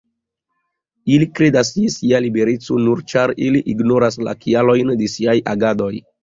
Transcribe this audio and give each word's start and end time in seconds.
Ili 1.17 1.25
kredas 1.39 1.69
je 1.75 1.91
sia 1.95 2.21
libereco 2.27 2.79
nur 2.87 3.03
ĉar 3.13 3.35
ili 3.49 3.61
ignoras 3.75 4.19
la 4.29 4.35
kialojn 4.47 4.95
de 5.03 5.11
siaj 5.19 5.37
agadoj. 5.55 5.93